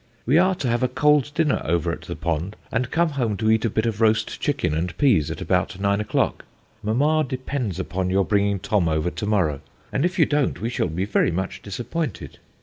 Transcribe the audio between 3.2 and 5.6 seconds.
to eat a bit of roast chicken and peas at